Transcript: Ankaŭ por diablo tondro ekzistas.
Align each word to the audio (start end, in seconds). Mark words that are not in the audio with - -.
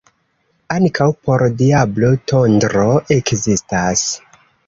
Ankaŭ 0.75 1.05
por 1.27 1.43
diablo 1.59 2.09
tondro 2.33 2.87
ekzistas. 3.19 4.09